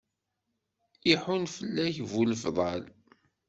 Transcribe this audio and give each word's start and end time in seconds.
Iḥun 1.13 1.43
fell-ak 1.55 1.95
bu 2.09 2.23
lefḍal. 2.29 2.83